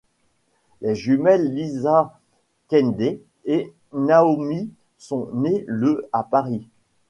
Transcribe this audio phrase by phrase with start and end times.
[0.81, 6.65] Les jumelles Lisa-Kaindé et Naomi sont nées le à Paris.